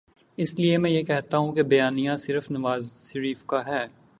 [0.37, 3.85] اس لیے میں یہ کہتا ہوں کہ بیانیہ صرف نوازشریف کا ہے۔